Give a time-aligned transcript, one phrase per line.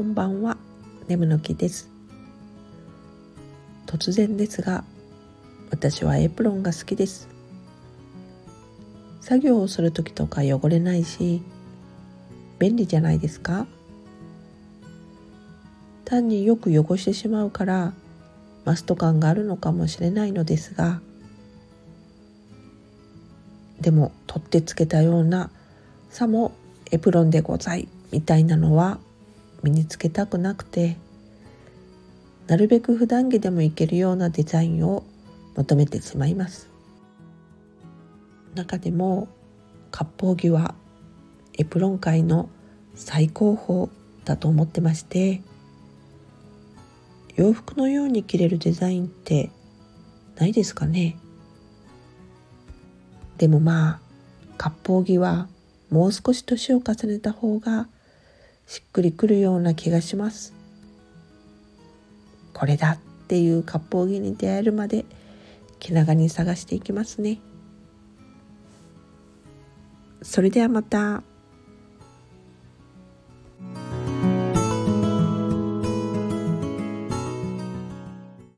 [0.00, 0.56] こんばんは。
[1.08, 1.90] 眠の木です。
[3.86, 4.82] 突然ですが
[5.70, 7.28] 私はエプロンが好きです。
[9.20, 11.42] 作業をする時とか汚れないし
[12.58, 13.66] 便利じゃないですか。
[16.06, 17.92] 単によく汚してしまうから
[18.64, 21.02] マスト感があるのかもしれないのですが。
[23.82, 25.50] でも取ってつけたような
[26.08, 26.52] さも
[26.90, 28.98] エプロンでございみたいなのは
[29.62, 30.96] 身につけたくなくて
[32.46, 35.04] なるべく普段着でもいけるようなデザインを
[35.56, 36.68] 求めてしまいます。
[38.54, 39.28] 中でも
[39.92, 40.74] 割烹着は
[41.56, 42.48] エプロン界の
[42.94, 43.88] 最高峰
[44.24, 45.42] だと思ってまして
[47.36, 49.50] 洋服のように着れるデザインって
[50.36, 51.16] ないですかね。
[53.38, 54.00] でもまあ
[54.58, 55.48] 割烹着は
[55.90, 57.88] もう少し年を重ねた方が
[58.70, 60.54] しっくりくるような気がします
[62.54, 65.04] これだっていう割烹着に出会えるまで
[65.80, 67.40] 気長に探していきますね
[70.22, 71.24] それではまた。